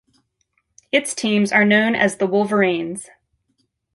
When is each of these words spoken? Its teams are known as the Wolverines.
Its 0.91 1.13
teams 1.13 1.51
are 1.51 1.63
known 1.63 1.93
as 1.93 2.17
the 2.17 2.25
Wolverines. 2.25 3.07